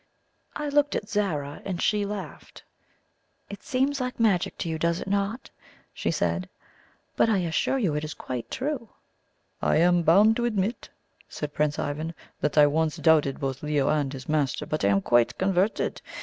[0.55, 2.63] I looked at Zara, and she laughed.
[3.51, 5.51] "It seems like magic to you, does it not?"
[5.93, 6.49] she said;
[7.15, 8.89] "but I assure you it is quite true."
[9.61, 10.89] "I am bound to admit,"
[11.29, 15.01] said Prince Ivan, "that I once doubted both Leo and his master, but I am
[15.01, 16.01] quite converted.